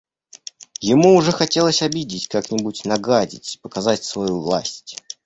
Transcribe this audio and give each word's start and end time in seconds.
Ему 0.79 1.13
уже 1.13 1.31
хотелось 1.31 1.83
обидеть, 1.83 2.27
как-нибудь 2.27 2.85
нагадить, 2.85 3.59
показать 3.61 4.03
свою 4.03 4.39
власть. 4.41 4.95